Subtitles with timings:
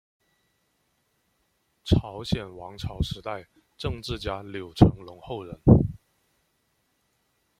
[1.83, 3.45] 朝鲜王朝时代
[3.77, 5.61] 政治家柳成龙后人。